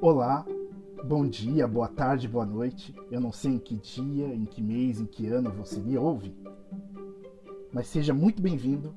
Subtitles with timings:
[0.00, 0.46] Olá,
[1.04, 2.94] bom dia, boa tarde, boa noite.
[3.10, 6.32] Eu não sei em que dia, em que mês, em que ano você me ouve,
[7.72, 8.94] mas seja muito bem-vindo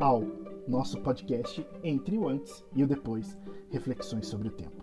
[0.00, 0.22] ao
[0.66, 3.36] nosso podcast Entre o Antes e o Depois
[3.68, 4.82] Reflexões sobre o Tempo.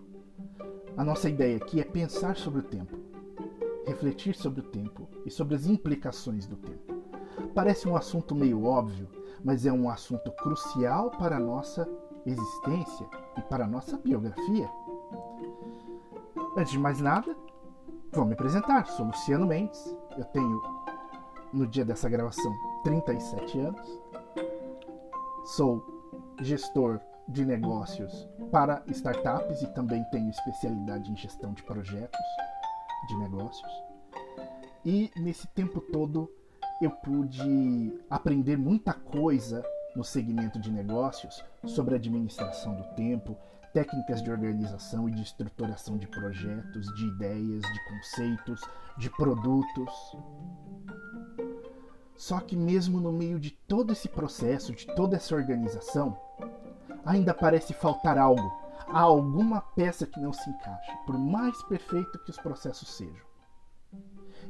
[0.95, 2.95] A nossa ideia aqui é pensar sobre o tempo,
[3.88, 6.93] refletir sobre o tempo e sobre as implicações do tempo.
[7.55, 9.09] Parece um assunto meio óbvio,
[9.43, 11.89] mas é um assunto crucial para a nossa
[12.23, 14.70] existência e para a nossa biografia.
[16.58, 17.36] Antes de mais nada,
[18.14, 18.88] vou me apresentar.
[18.88, 19.94] Sou Luciano Mendes.
[20.18, 20.62] Eu tenho,
[21.52, 24.02] no dia dessa gravação, 37 anos.
[25.44, 25.86] Sou
[26.40, 32.22] gestor de negócios para startups e também tenho especialidade em gestão de projetos
[33.09, 33.72] de negócios.
[34.86, 36.31] E nesse tempo todo
[36.81, 39.62] eu pude aprender muita coisa
[39.94, 43.36] no segmento de negócios sobre administração do tempo,
[43.75, 48.61] técnicas de organização e de estruturação de projetos, de ideias, de conceitos,
[48.97, 50.17] de produtos.
[52.16, 56.17] Só que, mesmo no meio de todo esse processo, de toda essa organização,
[57.05, 58.50] ainda parece faltar algo.
[58.88, 63.25] Há alguma peça que não se encaixa, por mais perfeito que os processos sejam.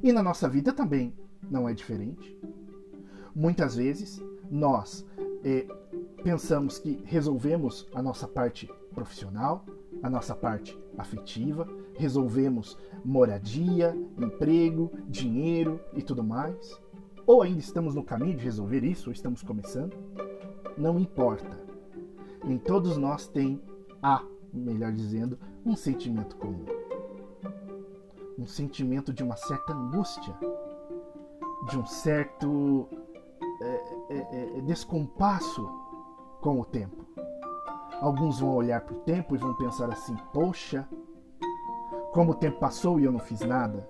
[0.04, 1.18] E na nossa vida também
[1.50, 2.40] não é diferente.
[3.34, 5.04] Muitas vezes nós
[5.46, 5.68] é,
[6.24, 9.64] pensamos que resolvemos a nossa parte profissional,
[10.02, 16.82] a nossa parte afetiva, resolvemos moradia, emprego, dinheiro e tudo mais.
[17.28, 19.96] Ou ainda estamos no caminho de resolver isso, ou estamos começando.
[20.76, 21.64] Não importa.
[22.44, 23.62] Nem todos nós têm
[24.02, 26.66] a, melhor dizendo, um sentimento comum.
[28.38, 30.36] Um sentimento de uma certa angústia,
[31.70, 32.88] de um certo
[34.10, 35.68] é, é, é, descompasso
[36.42, 37.06] com o tempo.
[38.02, 40.88] Alguns vão olhar para o tempo e vão pensar assim: poxa,
[42.14, 43.88] como o tempo passou e eu não fiz nada.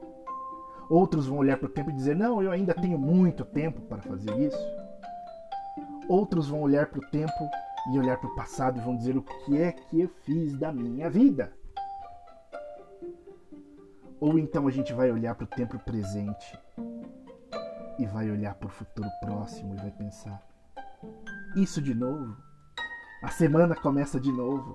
[0.90, 4.02] Outros vão olhar para o tempo e dizer: não, eu ainda tenho muito tempo para
[4.02, 4.58] fazer isso.
[6.08, 7.50] Outros vão olhar para o tempo
[7.92, 10.72] e olhar para o passado e vão dizer: o que é que eu fiz da
[10.72, 11.52] minha vida?
[14.20, 16.58] Ou então a gente vai olhar para o tempo presente
[17.98, 20.42] e vai olhar para o futuro próximo e vai pensar:
[21.56, 22.36] isso de novo?
[23.24, 24.74] A semana começa de novo.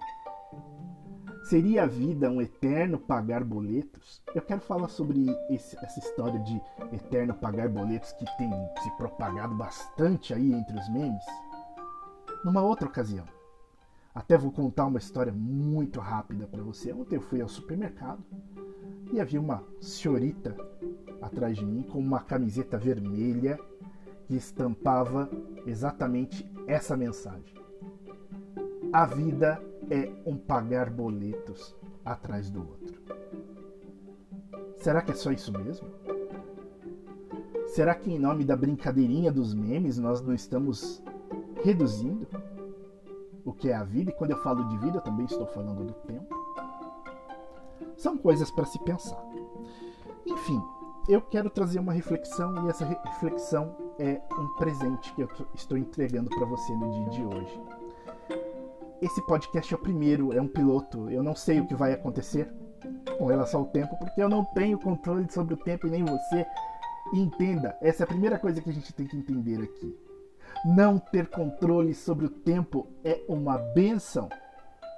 [1.44, 4.22] Seria a vida um eterno pagar boletos?
[4.34, 6.60] Eu quero falar sobre esse, essa história de
[6.92, 8.50] eterno pagar boletos que tem
[8.82, 11.24] se propagado bastante aí entre os memes.
[12.44, 13.24] Numa outra ocasião.
[14.14, 16.92] Até vou contar uma história muito rápida para você.
[16.92, 18.22] Ontem eu fui ao supermercado
[19.12, 20.56] e havia uma senhorita
[21.22, 23.58] atrás de mim com uma camiseta vermelha
[24.26, 25.30] que estampava
[25.64, 27.54] exatamente essa mensagem.
[28.92, 33.00] A vida é um pagar boletos atrás do outro.
[34.76, 35.88] Será que é só isso mesmo?
[37.68, 41.00] Será que em nome da brincadeirinha dos memes nós não estamos
[41.62, 42.26] reduzindo
[43.44, 44.10] o que é a vida?
[44.10, 46.34] E quando eu falo de vida, eu também estou falando do tempo.
[47.96, 49.22] São coisas para se pensar.
[50.26, 50.62] Enfim,
[51.08, 56.30] eu quero trazer uma reflexão e essa reflexão é um presente que eu estou entregando
[56.30, 57.60] para você no dia de hoje
[59.00, 61.08] esse podcast é o primeiro, é um piloto.
[61.10, 62.52] Eu não sei o que vai acontecer
[63.18, 66.46] com relação ao tempo, porque eu não tenho controle sobre o tempo e nem você.
[67.12, 69.98] Entenda, essa é a primeira coisa que a gente tem que entender aqui.
[70.64, 74.28] Não ter controle sobre o tempo é uma benção.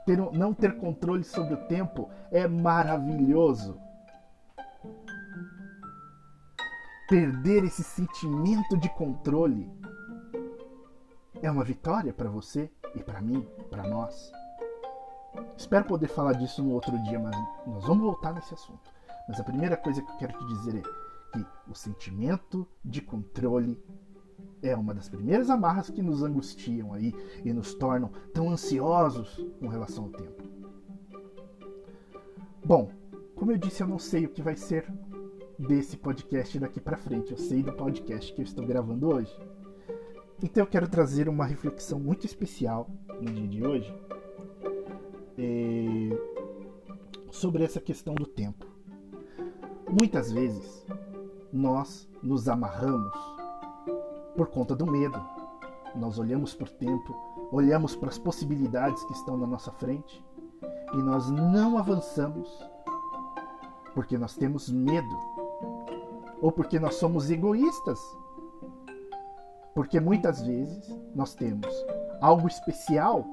[0.04, 3.80] Ter, não ter controle sobre o tempo é maravilhoso.
[7.08, 9.70] Perder esse sentimento de controle
[11.42, 14.32] é uma vitória para você e para mim, para nós.
[15.56, 17.36] Espero poder falar disso no outro dia, mas
[17.66, 18.90] nós vamos voltar nesse assunto.
[19.28, 20.82] Mas a primeira coisa que eu quero te dizer é
[21.32, 23.82] que o sentimento de controle
[24.62, 27.12] é uma das primeiras amarras que nos angustiam aí
[27.44, 30.42] e nos tornam tão ansiosos com relação ao tempo.
[32.64, 32.90] Bom,
[33.34, 34.86] como eu disse, eu não sei o que vai ser
[35.58, 37.32] desse podcast daqui para frente.
[37.32, 39.36] Eu sei do podcast que eu estou gravando hoje.
[40.42, 42.88] Então eu quero trazer uma reflexão muito especial
[43.20, 43.94] no dia de hoje
[45.38, 46.10] é,
[47.30, 48.66] sobre essa questão do tempo.
[49.88, 50.86] Muitas vezes
[51.52, 53.12] nós nos amarramos
[54.36, 55.20] por conta do medo.
[55.94, 57.14] Nós olhamos para o tempo,
[57.50, 60.24] olhamos para as possibilidades que estão na nossa frente
[60.94, 62.48] e nós não avançamos
[63.94, 65.18] porque nós temos medo
[66.40, 67.98] ou porque nós somos egoístas
[69.74, 71.68] porque muitas vezes nós temos
[72.20, 73.24] algo especial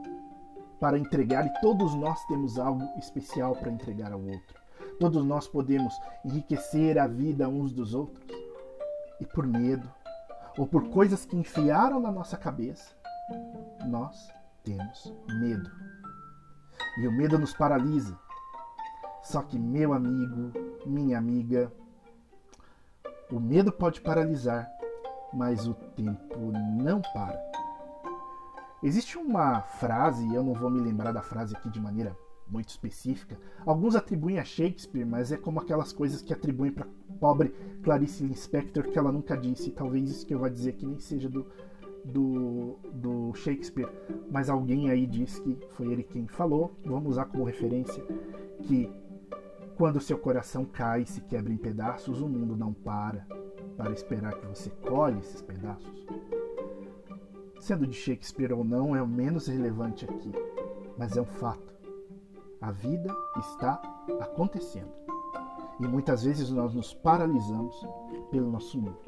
[0.79, 4.59] para entregar e todos nós temos algo especial para entregar ao outro.
[4.99, 5.93] Todos nós podemos
[6.23, 8.25] enriquecer a vida uns dos outros.
[9.19, 9.89] E por medo,
[10.57, 12.95] ou por coisas que enfiaram na nossa cabeça,
[13.87, 14.31] nós
[14.63, 15.69] temos medo.
[16.97, 18.17] E o medo nos paralisa.
[19.21, 20.51] Só que, meu amigo,
[20.85, 21.71] minha amiga,
[23.31, 24.69] o medo pode paralisar,
[25.33, 27.39] mas o tempo não para.
[28.81, 32.15] Existe uma frase, eu não vou me lembrar da frase aqui de maneira
[32.51, 33.37] muito específica.
[33.65, 36.87] Alguns atribuem a Shakespeare, mas é como aquelas coisas que atribuem para
[37.19, 37.53] pobre
[37.83, 39.71] Clarice Lispector que ela nunca disse.
[39.71, 41.45] Talvez isso que eu vou dizer que nem seja do,
[42.05, 43.89] do, do Shakespeare,
[44.31, 46.75] mas alguém aí disse que foi ele quem falou.
[46.85, 48.03] Vamos usar como referência
[48.63, 48.91] que
[49.75, 53.25] quando seu coração cai e se quebra em pedaços, o mundo não para
[53.79, 56.05] para esperar que você colhe esses pedaços.
[57.61, 60.33] Sendo de Shakespeare ou não, é o menos relevante aqui,
[60.97, 61.78] mas é um fato.
[62.61, 63.81] A vida está
[64.19, 64.91] acontecendo.
[65.79, 67.75] E muitas vezes nós nos paralisamos
[68.31, 68.99] pelo nosso medo.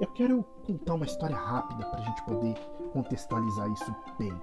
[0.00, 2.54] Eu quero contar uma história rápida para a gente poder
[2.92, 4.34] contextualizar isso bem.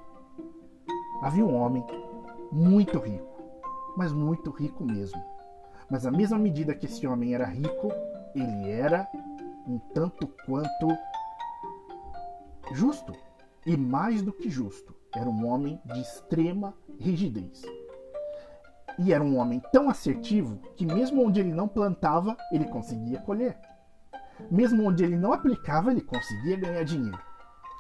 [1.22, 1.86] Havia um homem
[2.50, 3.44] muito rico,
[3.98, 5.22] mas muito rico mesmo.
[5.90, 7.92] Mas à mesma medida que esse homem era rico,
[8.34, 9.06] ele era
[9.68, 10.88] um tanto quanto
[12.72, 13.14] justo
[13.66, 14.96] e mais do que justo.
[15.14, 17.64] Era um homem de extrema rigidez.
[19.00, 23.58] E era um homem tão assertivo que, mesmo onde ele não plantava, ele conseguia colher.
[24.52, 27.20] Mesmo onde ele não aplicava, ele conseguia ganhar dinheiro.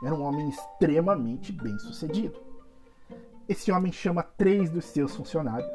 [0.04, 2.39] Era um homem extremamente bem sucedido.
[3.50, 5.69] Esse homem chama três dos seus funcionários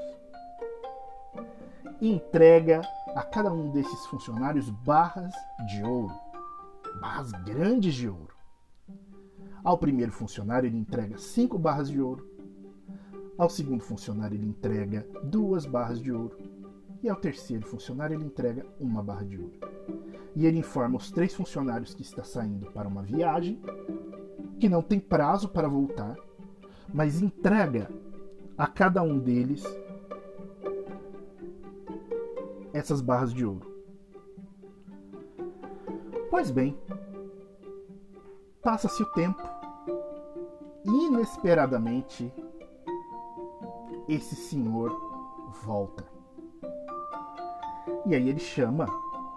[2.00, 2.81] e entrega
[3.14, 5.35] a cada um desses funcionários barras
[5.67, 6.14] de ouro,
[7.00, 8.35] barras grandes de ouro.
[9.62, 12.33] Ao primeiro funcionário, ele entrega cinco barras de ouro.
[13.36, 16.36] Ao segundo funcionário, ele entrega duas barras de ouro.
[17.02, 19.58] E ao terceiro funcionário, ele entrega uma barra de ouro.
[20.34, 23.60] E ele informa os três funcionários que está saindo para uma viagem,
[24.58, 26.16] que não tem prazo para voltar,
[26.92, 27.90] mas entrega
[28.56, 29.64] a cada um deles
[32.72, 33.72] essas barras de ouro.
[36.30, 36.76] Pois bem,
[38.62, 39.42] passa-se o tempo
[40.84, 42.32] inesperadamente,
[44.08, 44.90] esse senhor
[45.64, 46.04] volta.
[48.06, 48.86] E aí ele chama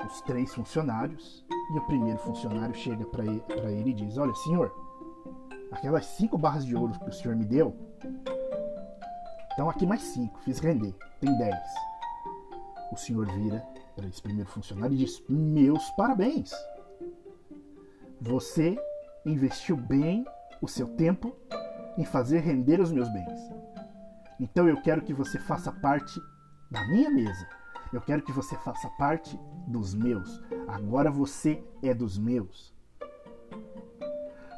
[0.06, 4.74] os três funcionários e o primeiro funcionário chega para ele, e diz: Olha, senhor,
[5.72, 7.76] aquelas cinco barras de ouro que o senhor me deu,
[9.54, 11.58] então aqui mais cinco, fiz render, tem dez.
[12.92, 13.66] O senhor vira
[13.96, 16.52] para esse primeiro funcionário e diz: Meus parabéns!
[18.22, 18.78] Você
[19.26, 20.26] investiu bem
[20.62, 21.36] o seu tempo
[21.98, 23.67] em fazer render os meus bens.
[24.40, 26.22] Então eu quero que você faça parte
[26.70, 27.48] da minha mesa.
[27.92, 30.42] Eu quero que você faça parte dos meus.
[30.68, 32.76] Agora você é dos meus.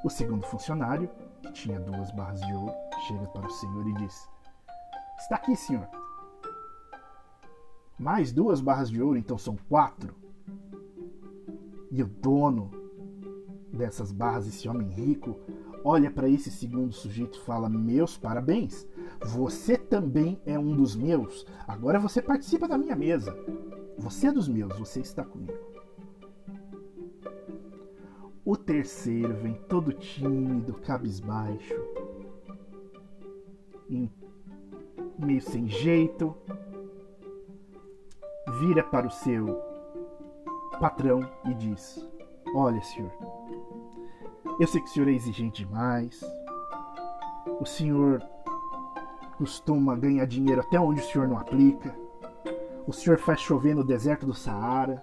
[0.04, 1.10] O segundo funcionário,
[1.42, 2.74] que tinha duas barras de ouro,
[3.08, 4.30] chega para o senhor e diz:
[5.20, 5.88] Está aqui, senhor.
[7.98, 10.16] Mais duas barras de ouro, então são quatro.
[11.92, 12.72] E o dono
[13.74, 15.40] dessas barras, esse homem rico,
[15.84, 18.88] olha para esse segundo sujeito e fala: Meus parabéns,
[19.23, 21.45] você também é um dos meus.
[21.68, 23.35] Agora você participa da minha mesa.
[23.97, 25.57] Você é dos meus, você está comigo.
[28.45, 31.76] O terceiro vem todo tímido, cabisbaixo,
[35.19, 36.35] meio sem jeito,
[38.59, 39.61] vira para o seu
[40.80, 42.07] patrão e diz:
[42.56, 43.11] Olha, senhor,
[44.59, 46.19] eu sei que o senhor é exigente demais.
[47.59, 48.23] O senhor
[49.40, 51.96] costuma ganhar dinheiro até onde o senhor não aplica.
[52.86, 55.02] O senhor faz chover no deserto do Saara.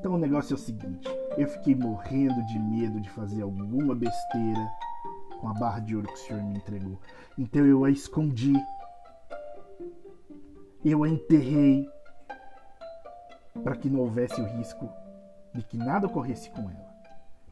[0.00, 4.68] Então o negócio é o seguinte: eu fiquei morrendo de medo de fazer alguma besteira
[5.40, 6.98] com a barra de ouro que o senhor me entregou.
[7.38, 8.54] Então eu a escondi.
[10.84, 11.88] Eu a enterrei
[13.62, 14.90] para que não houvesse o risco
[15.54, 16.92] de que nada ocorresse com ela.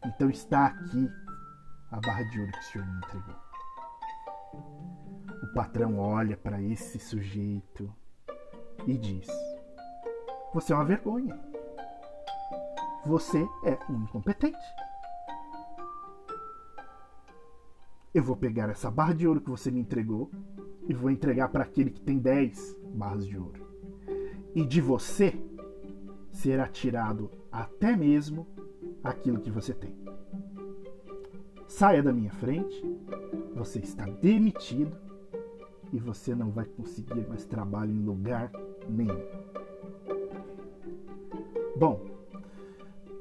[0.05, 1.09] Então está aqui
[1.93, 3.37] a barra de ouro que o senhor me entregou.
[5.55, 7.93] Patrão olha para esse sujeito
[8.87, 9.27] e diz:
[10.55, 11.39] Você é uma vergonha.
[13.05, 14.59] Você é um incompetente.
[18.15, 20.31] Eu vou pegar essa barra de ouro que você me entregou
[20.89, 23.67] e vou entregar para aquele que tem 10 barras de ouro.
[24.55, 25.35] E de você
[26.33, 28.47] será tirado até mesmo
[29.03, 29.97] aquilo que você tem.
[31.67, 32.83] Saia da minha frente,
[33.55, 35.10] você está demitido
[35.93, 38.51] e você não vai conseguir mais trabalho em lugar
[38.89, 39.21] nenhum.
[41.77, 42.01] Bom,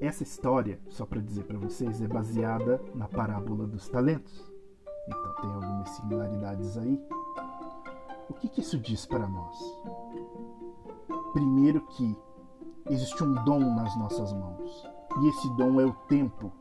[0.02, 4.50] essa história, só para dizer para vocês, é baseada na parábola dos talentos.
[5.08, 7.02] Então tem algumas similaridades aí.
[8.30, 9.58] O que, que isso diz para nós?
[11.34, 12.18] Primeiro que
[12.90, 14.88] existe um dom nas nossas mãos.
[15.22, 16.52] E esse dom é o tempo.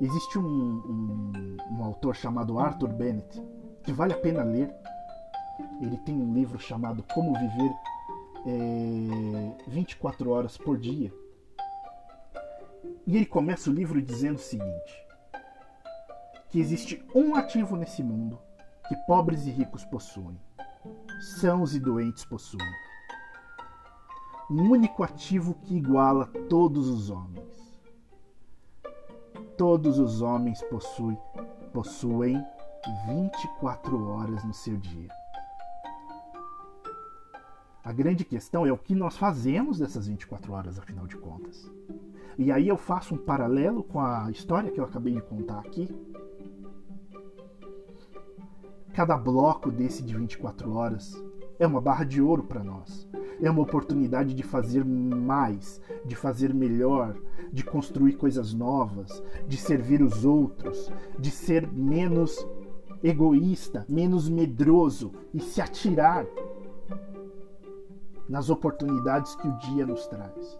[0.00, 1.32] Existe um, um,
[1.72, 3.42] um autor chamado Arthur Bennett
[3.82, 4.72] que vale a pena ler.
[5.80, 7.72] Ele tem um livro chamado Como Viver
[8.46, 11.12] é, 24 Horas por Dia.
[13.06, 15.06] E ele começa o livro dizendo o seguinte:
[16.48, 18.38] que existe um ativo nesse mundo
[18.88, 20.38] que pobres e ricos possuem,
[21.38, 22.66] sãos e doentes possuem.
[24.50, 27.72] Um único ativo que iguala todos os homens.
[29.56, 31.16] Todos os homens possuem,
[31.72, 32.44] possuem
[33.06, 35.08] 24 horas no seu dia.
[37.84, 41.70] A grande questão é o que nós fazemos dessas 24 horas, afinal de contas.
[42.38, 45.88] E aí eu faço um paralelo com a história que eu acabei de contar aqui,
[48.94, 51.14] Cada bloco desse de 24 horas
[51.58, 53.08] é uma barra de ouro para nós.
[53.42, 57.16] É uma oportunidade de fazer mais, de fazer melhor,
[57.52, 62.46] de construir coisas novas, de servir os outros, de ser menos
[63.02, 66.24] egoísta, menos medroso e se atirar
[68.28, 70.58] nas oportunidades que o dia nos traz.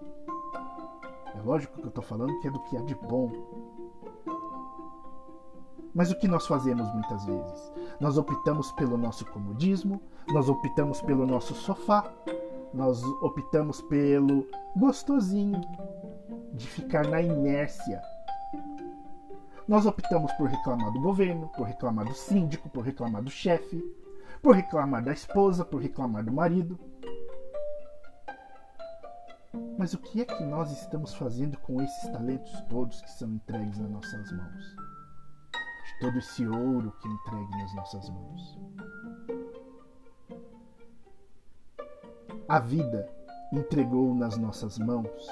[1.36, 3.30] É lógico que eu estou falando que é do que há de bom,
[5.94, 7.72] mas o que nós fazemos muitas vezes?
[8.00, 12.10] Nós optamos pelo nosso comodismo, nós optamos pelo nosso sofá,
[12.72, 15.60] nós optamos pelo gostosinho
[16.54, 18.02] de ficar na inércia.
[19.66, 23.82] Nós optamos por reclamar do governo, por reclamar do síndico, por reclamar do chefe,
[24.42, 26.78] por reclamar da esposa, por reclamar do marido.
[29.78, 33.78] Mas o que é que nós estamos fazendo com esses talentos todos que são entregues
[33.78, 34.92] nas nossas mãos?
[36.02, 38.58] todo esse ouro que entregue nas nossas mãos.
[42.52, 43.08] A vida
[43.50, 45.26] entregou nas nossas mãos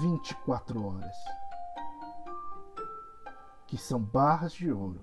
[0.00, 1.16] 24 horas,
[3.66, 5.00] que são barras de ouro.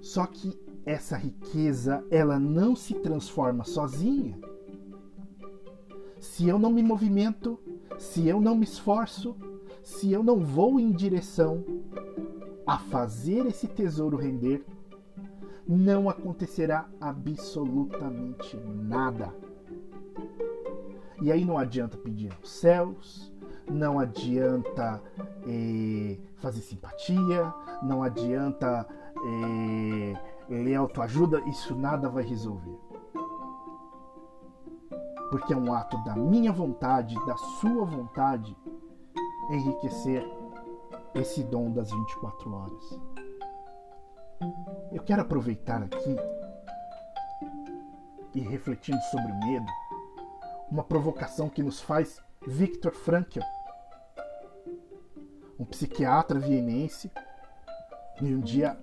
[0.00, 4.36] Só que essa riqueza, ela não se transforma sozinha.
[6.18, 7.56] Se eu não me movimento,
[8.00, 9.36] se eu não me esforço,
[9.84, 11.64] se eu não vou em direção
[12.66, 14.66] a fazer esse tesouro render,
[15.68, 19.34] não acontecerá absolutamente nada.
[21.20, 23.32] E aí não adianta pedir aos céus,
[23.68, 25.02] não adianta
[25.46, 30.14] eh, fazer simpatia, não adianta eh,
[30.48, 32.78] ler autoajuda, isso nada vai resolver.
[35.30, 38.56] Porque é um ato da minha vontade, da sua vontade,
[39.50, 40.24] enriquecer
[41.14, 43.00] esse dom das 24 horas.
[44.92, 46.16] Eu quero aproveitar aqui
[48.34, 49.66] e refletindo sobre o medo,
[50.70, 53.40] uma provocação que nos faz Viktor Frankl,
[55.58, 57.10] um psiquiatra vienense.
[58.20, 58.78] E um dia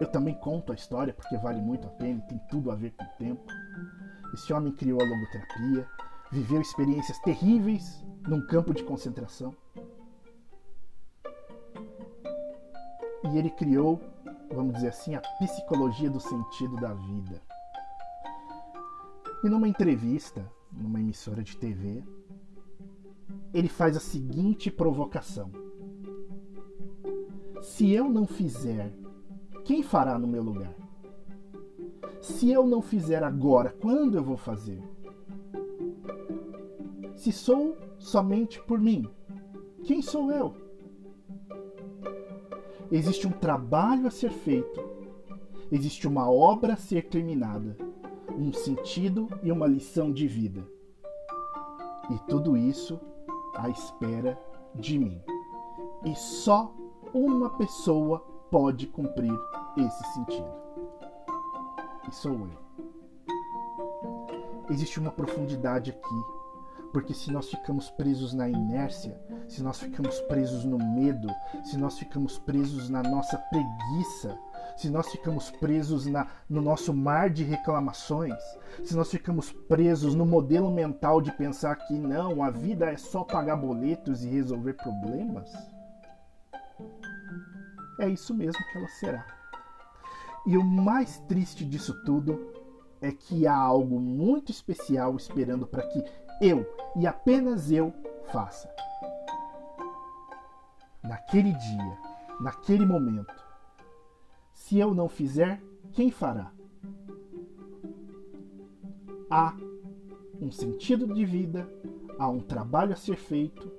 [0.00, 2.92] eu também conto a história porque vale muito a pena e tem tudo a ver
[2.92, 3.44] com o tempo.
[4.32, 5.88] Esse homem criou a logoterapia,
[6.32, 9.54] viveu experiências terríveis num campo de concentração
[13.30, 14.00] e ele criou,
[14.52, 17.40] vamos dizer assim, a psicologia do sentido da vida.
[19.42, 22.02] E numa entrevista, numa emissora de TV,
[23.52, 25.50] ele faz a seguinte provocação:
[27.60, 28.92] Se eu não fizer,
[29.64, 30.74] quem fará no meu lugar?
[32.20, 34.82] Se eu não fizer agora, quando eu vou fazer?
[37.14, 39.08] Se sou somente por mim,
[39.82, 40.63] quem sou eu?
[42.94, 44.80] Existe um trabalho a ser feito,
[45.72, 47.76] existe uma obra a ser terminada,
[48.38, 50.64] um sentido e uma lição de vida.
[52.08, 53.00] E tudo isso
[53.56, 54.40] à espera
[54.76, 55.20] de mim.
[56.04, 56.72] E só
[57.12, 59.36] uma pessoa pode cumprir
[59.76, 60.54] esse sentido.
[62.08, 62.64] E sou eu.
[64.70, 66.43] Existe uma profundidade aqui
[66.94, 71.28] porque se nós ficamos presos na inércia, se nós ficamos presos no medo,
[71.64, 74.38] se nós ficamos presos na nossa preguiça,
[74.76, 78.38] se nós ficamos presos na, no nosso mar de reclamações,
[78.84, 83.24] se nós ficamos presos no modelo mental de pensar que não, a vida é só
[83.24, 85.52] pagar boletos e resolver problemas,
[87.98, 89.26] é isso mesmo que ela será.
[90.46, 92.52] E o mais triste disso tudo
[93.00, 96.04] é que há algo muito especial esperando para que
[96.40, 97.92] eu e apenas eu
[98.32, 98.72] faça.
[101.02, 101.98] Naquele dia,
[102.40, 103.34] naquele momento.
[104.52, 105.62] Se eu não fizer,
[105.92, 106.50] quem fará?
[109.30, 109.54] Há
[110.40, 111.68] um sentido de vida,
[112.18, 113.70] há um trabalho a ser feito,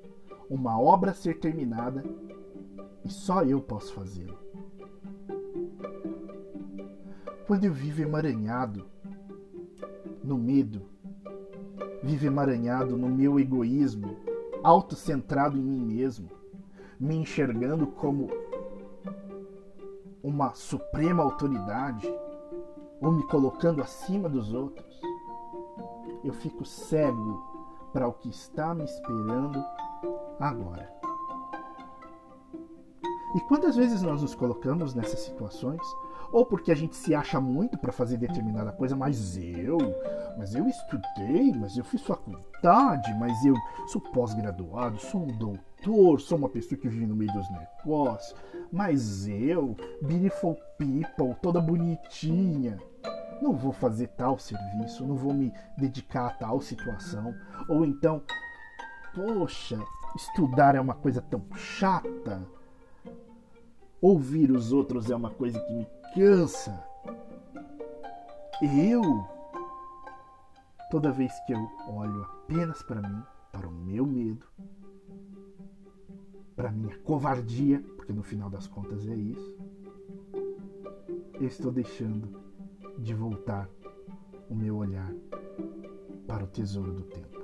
[0.49, 2.03] uma obra a ser terminada
[3.03, 4.37] e só eu posso fazê-lo.
[7.47, 8.85] Quando eu vivo emaranhado
[10.23, 10.94] no medo,
[12.05, 14.15] vivo emaranhado no meu egoísmo,
[14.63, 16.29] autocentrado em mim mesmo,
[16.99, 18.29] me enxergando como
[20.21, 22.07] uma suprema autoridade
[23.01, 24.85] ou me colocando acima dos outros,
[26.23, 27.43] eu fico cego
[27.91, 29.63] para o que está me esperando
[30.39, 30.93] agora.
[33.35, 35.81] E quantas vezes nós nos colocamos nessas situações?
[36.35, 39.77] Ou porque a gente se acha muito para fazer determinada coisa, mas eu,
[40.37, 43.55] mas eu estudei, mas eu fiz faculdade, mas eu
[43.87, 48.35] sou pós-graduado, sou um doutor, sou uma pessoa que vive no meio dos negócios,
[48.69, 52.79] mas eu, beautiful people, toda bonitinha,
[53.41, 57.33] não vou fazer tal serviço, não vou me dedicar a tal situação,
[57.69, 58.21] ou então,
[59.13, 59.79] poxa,
[60.13, 62.45] estudar é uma coisa tão chata,
[64.01, 66.81] Ouvir os outros é uma coisa que me cansa.
[68.61, 69.01] Eu,
[70.89, 74.45] toda vez que eu olho apenas para mim, para o meu medo,
[76.55, 79.57] para minha covardia, porque no final das contas é isso,
[81.33, 82.41] eu estou deixando
[82.97, 83.69] de voltar
[84.49, 85.13] o meu olhar
[86.25, 87.43] para o tesouro do tempo.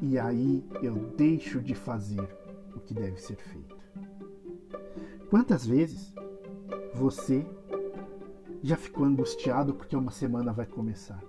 [0.00, 2.26] E aí eu deixo de fazer
[2.74, 3.76] o que deve ser feito.
[5.28, 6.14] Quantas vezes
[7.02, 7.44] você
[8.62, 11.20] já ficou angustiado porque uma semana vai começar?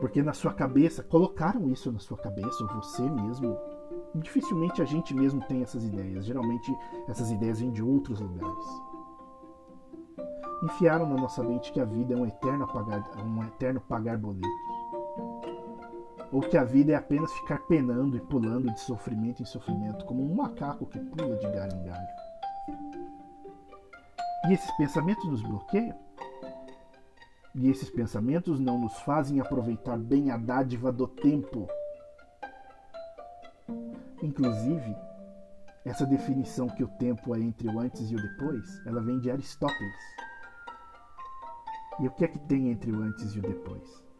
[0.00, 3.58] Porque na sua cabeça, colocaram isso na sua cabeça, ou você mesmo.
[4.14, 6.24] Dificilmente a gente mesmo tem essas ideias.
[6.24, 6.72] Geralmente
[7.08, 8.66] essas ideias vêm de outros lugares.
[10.62, 14.48] Enfiaram na nossa mente que a vida é um eterno pagar, um eterno pagar boletos
[16.32, 20.22] ou que a vida é apenas ficar penando e pulando de sofrimento em sofrimento, como
[20.22, 22.19] um macaco que pula de galho em galho.
[24.46, 25.96] E esses pensamentos nos bloqueiam.
[27.54, 31.68] E esses pensamentos não nos fazem aproveitar bem a dádiva do tempo.
[34.22, 34.96] Inclusive,
[35.84, 39.30] essa definição que o tempo é entre o antes e o depois, ela vem de
[39.30, 39.96] Aristóteles.
[41.98, 44.10] E o que é que tem entre o antes e o depois?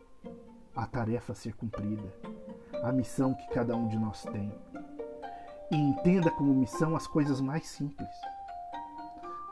[0.75, 2.11] a tarefa a ser cumprida,
[2.83, 4.53] a missão que cada um de nós tem.
[5.71, 8.09] E entenda como missão as coisas mais simples.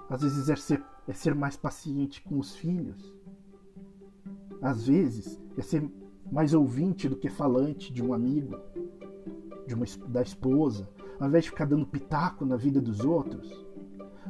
[0.08, 3.14] Às vezes é ser, é ser mais paciente com os filhos.
[4.60, 5.88] Às vezes é ser
[6.30, 8.58] mais ouvinte do que falante de um amigo,
[9.66, 10.88] de uma, da esposa,
[11.20, 13.66] ao invés de ficar dando pitaco na vida dos outros,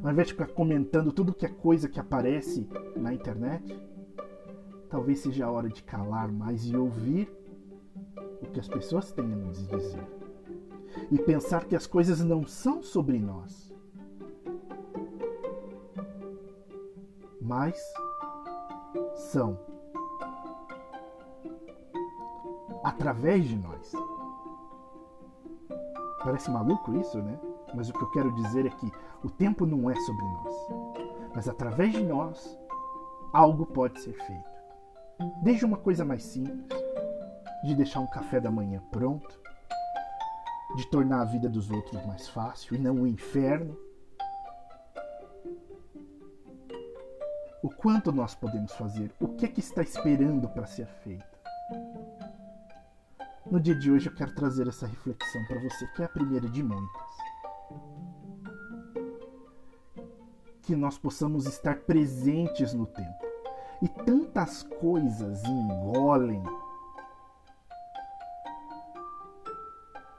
[0.02, 3.88] ao invés de ficar comentando tudo que é coisa que aparece na internet
[4.88, 7.30] talvez seja a hora de calar mais e ouvir
[8.40, 10.06] o que as pessoas têm a nos dizer.
[11.10, 13.67] E pensar que as coisas não são sobre nós,
[17.48, 17.82] mas
[19.14, 19.58] são
[22.84, 23.92] através de nós.
[26.22, 27.40] Parece maluco isso, né?
[27.74, 28.92] Mas o que eu quero dizer é que
[29.24, 30.54] o tempo não é sobre nós,
[31.34, 32.58] mas através de nós
[33.32, 34.58] algo pode ser feito.
[35.42, 36.66] Desde uma coisa mais simples,
[37.64, 39.40] de deixar um café da manhã pronto,
[40.76, 43.76] de tornar a vida dos outros mais fácil e não um inferno.
[47.68, 49.12] O quanto nós podemos fazer?
[49.20, 51.38] O que é que está esperando para ser feito?
[53.44, 56.48] No dia de hoje eu quero trazer essa reflexão para você, que é a primeira
[56.48, 57.10] de muitas.
[60.62, 63.26] Que nós possamos estar presentes no tempo
[63.82, 66.42] e tantas coisas engolem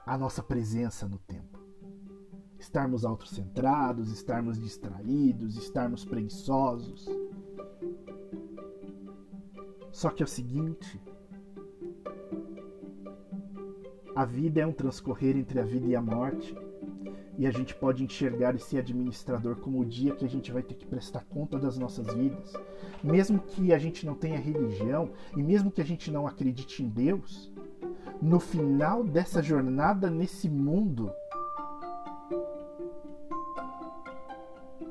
[0.06, 1.58] a nossa presença no tempo.
[2.60, 7.08] Estarmos autocentrados, estarmos distraídos, estarmos preguiçosos.
[9.90, 11.00] Só que é o seguinte:
[14.14, 16.54] a vida é um transcorrer entre a vida e a morte
[17.40, 20.74] e a gente pode enxergar esse administrador como o dia que a gente vai ter
[20.74, 22.52] que prestar conta das nossas vidas.
[23.02, 26.88] Mesmo que a gente não tenha religião e mesmo que a gente não acredite em
[26.88, 27.50] Deus,
[28.20, 31.10] no final dessa jornada nesse mundo,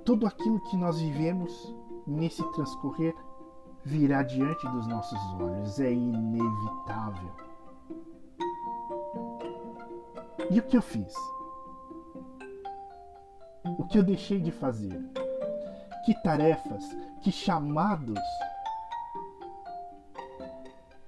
[0.04, 1.76] tudo aquilo que nós vivemos
[2.08, 3.14] nesse transcorrer
[3.84, 7.32] virá diante dos nossos olhos, é inevitável.
[10.50, 11.14] E o que eu fiz?
[13.78, 15.00] O que eu deixei de fazer?
[16.06, 16.84] Que tarefas,
[17.22, 18.20] que chamados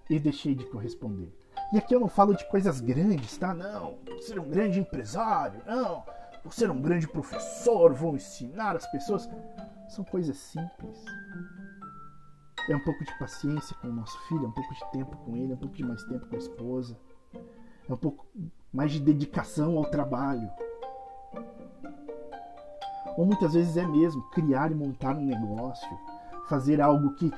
[0.09, 1.33] e deixei de corresponder?
[1.73, 3.53] E aqui eu não falo de coisas grandes, tá?
[3.53, 6.03] Não, vou ser um grande empresário, não,
[6.43, 9.29] vou ser um grande professor, vou ensinar as pessoas.
[9.87, 11.05] São coisas simples.
[12.69, 15.35] É um pouco de paciência com o nosso filho, é um pouco de tempo com
[15.35, 16.97] ele, é um pouco de mais tempo com a esposa,
[17.89, 18.25] é um pouco
[18.71, 20.49] mais de dedicação ao trabalho.
[23.17, 25.89] Ou muitas vezes é mesmo criar e montar um negócio,
[26.47, 27.31] fazer algo que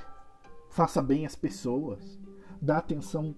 [0.70, 2.20] faça bem às pessoas,
[2.62, 3.36] dar atenção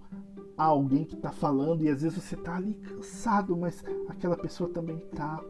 [0.56, 4.70] a alguém que está falando e às vezes você está ali cansado, mas aquela pessoa
[4.70, 5.40] também está.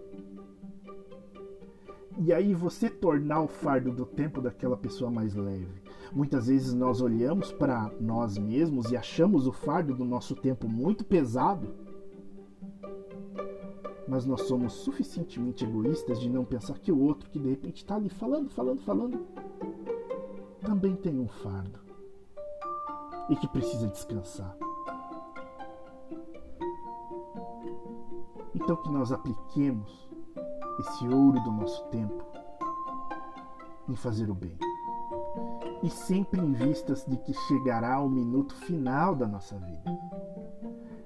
[2.18, 5.86] E aí você tornar o fardo do tempo daquela pessoa mais leve.
[6.12, 11.04] Muitas vezes nós olhamos para nós mesmos e achamos o fardo do nosso tempo muito
[11.04, 11.74] pesado,
[14.08, 17.96] mas nós somos suficientemente egoístas de não pensar que o outro que de repente está
[17.96, 19.26] ali falando, falando, falando,
[20.62, 21.80] também tem um fardo
[23.28, 24.56] e que precisa descansar.
[28.54, 30.08] Então que nós apliquemos
[30.78, 32.24] esse ouro do nosso tempo
[33.88, 34.56] em fazer o bem.
[35.87, 39.96] E sempre em vistas de que chegará o minuto final da nossa vida.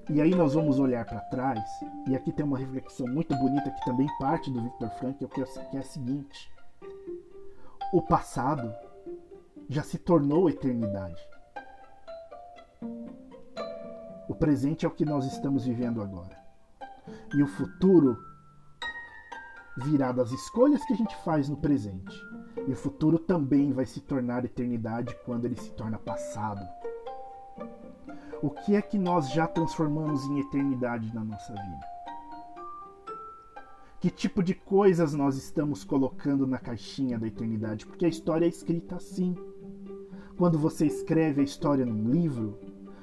[0.09, 1.63] E aí nós vamos olhar para trás,
[2.07, 5.77] e aqui tem uma reflexão muito bonita que também parte do Victor Frankl, que é
[5.77, 6.51] a seguinte:
[7.93, 8.73] o passado
[9.69, 11.21] já se tornou eternidade.
[14.27, 16.35] O presente é o que nós estamos vivendo agora.
[17.35, 18.17] E o futuro
[19.77, 22.19] virá das escolhas que a gente faz no presente.
[22.67, 26.61] E o futuro também vai se tornar eternidade quando ele se torna passado.
[28.41, 31.91] O que é que nós já transformamos em eternidade na nossa vida?
[33.99, 37.85] Que tipo de coisas nós estamos colocando na caixinha da eternidade?
[37.85, 39.35] Porque a história é escrita assim.
[40.37, 42.57] Quando você escreve a história num livro,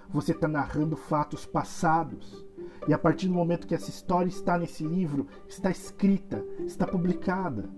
[0.08, 2.44] você está narrando fatos passados.
[2.88, 7.70] E a partir do momento que essa história está nesse livro, está escrita, está publicada,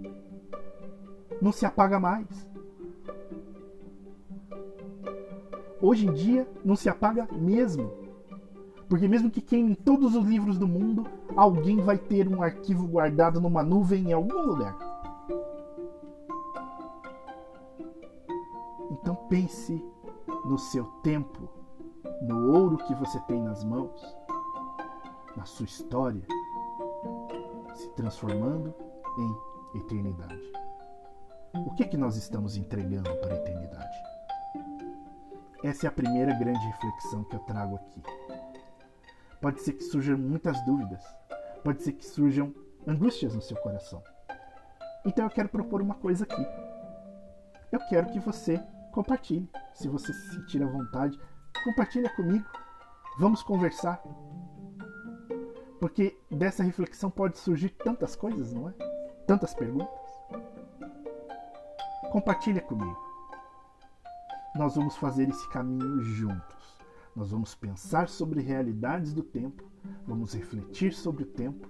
[1.41, 2.27] não se apaga mais.
[5.81, 7.91] Hoje em dia não se apaga mesmo.
[8.89, 13.41] Porque mesmo que queime todos os livros do mundo, alguém vai ter um arquivo guardado
[13.41, 14.77] numa nuvem em algum lugar.
[18.91, 19.83] Então pense
[20.45, 21.49] no seu tempo,
[22.23, 24.21] no ouro que você tem nas mãos
[25.37, 26.23] na sua história,
[27.75, 28.75] se transformando
[29.19, 30.60] em eternidade.
[31.71, 33.97] O que é que nós estamos entregando para a eternidade?
[35.63, 38.03] Essa é a primeira grande reflexão que eu trago aqui.
[39.41, 41.03] Pode ser que surjam muitas dúvidas,
[41.63, 42.53] pode ser que surjam
[42.87, 44.03] angústias no seu coração.
[45.07, 46.45] Então eu quero propor uma coisa aqui.
[47.71, 48.59] Eu quero que você
[48.93, 49.49] compartilhe.
[49.73, 51.19] Se você se sentir à vontade,
[51.65, 52.45] compartilha comigo.
[53.19, 54.03] Vamos conversar.
[55.79, 58.73] Porque dessa reflexão pode surgir tantas coisas, não é?
[59.27, 60.00] Tantas perguntas.
[62.11, 62.99] Compartilha comigo.
[64.57, 66.79] Nós vamos fazer esse caminho juntos.
[67.15, 69.65] Nós vamos pensar sobre realidades do tempo,
[70.07, 71.69] vamos refletir sobre o tempo.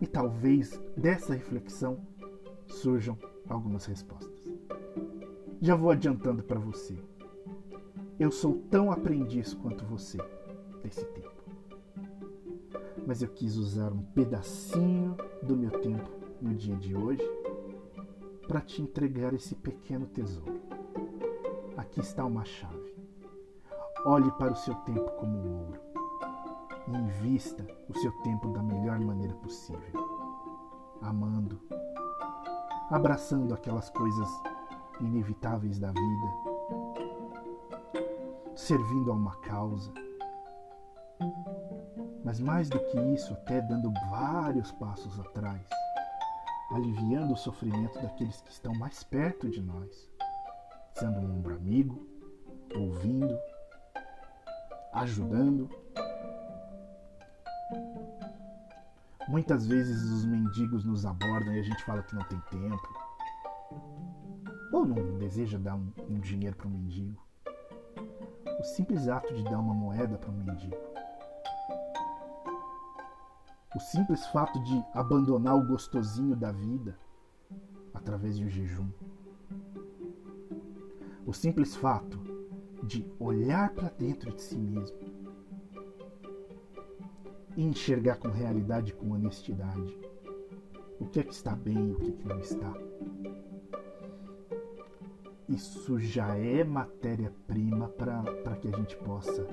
[0.00, 1.98] E talvez dessa reflexão
[2.68, 4.42] surjam algumas respostas.
[5.60, 6.96] Já vou adiantando para você.
[8.18, 10.18] Eu sou tão aprendiz quanto você
[10.82, 11.32] desse tempo
[13.06, 16.08] mas eu quis usar um pedacinho do meu tempo
[16.40, 17.41] no dia de hoje
[18.46, 20.60] para te entregar esse pequeno tesouro.
[21.76, 22.94] Aqui está uma chave.
[24.04, 25.80] Olhe para o seu tempo como ouro
[26.88, 29.80] e invista o seu tempo da melhor maneira possível,
[31.00, 31.60] amando,
[32.90, 34.28] abraçando aquelas coisas
[35.00, 36.26] inevitáveis da vida,
[38.54, 39.92] servindo a uma causa
[42.24, 45.60] mas mais do que isso, até dando vários passos atrás,
[46.72, 50.10] aliviando o sofrimento daqueles que estão mais perto de nós,
[50.94, 52.06] sendo um ombro amigo,
[52.74, 53.38] ouvindo,
[54.94, 55.68] ajudando.
[59.28, 62.88] Muitas vezes os mendigos nos abordam e a gente fala que não tem tempo,
[64.72, 67.20] ou não deseja dar um, um dinheiro para um mendigo.
[68.58, 70.92] O simples ato de dar uma moeda para um mendigo
[73.74, 76.98] O simples fato de abandonar o gostosinho da vida
[77.94, 78.90] através de um jejum.
[81.24, 82.20] O simples fato
[82.82, 84.98] de olhar para dentro de si mesmo
[87.56, 89.98] e enxergar com realidade, com honestidade,
[91.00, 92.74] o que é que está bem e o que, é que não está.
[95.48, 99.46] Isso já é matéria-prima para que a gente possa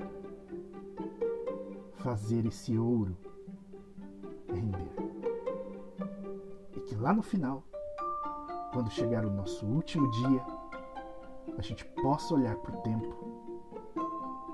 [1.96, 3.16] fazer esse ouro
[4.52, 4.90] render.
[6.76, 7.62] E que lá no final,
[8.72, 10.44] quando chegar o nosso último dia,
[11.58, 13.14] a gente possa olhar para o tempo,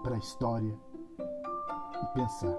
[0.02, 0.74] para a história
[2.02, 2.58] e pensar: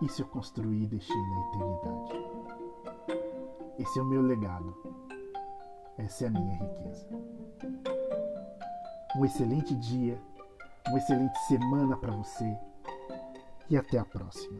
[0.00, 2.22] e se eu construí e deixei na eternidade?
[3.78, 4.76] Esse é o meu legado.
[5.96, 7.08] Essa é a minha riqueza.
[9.16, 10.20] Um excelente dia,
[10.88, 12.58] uma excelente semana para você
[13.68, 14.58] e até a próxima.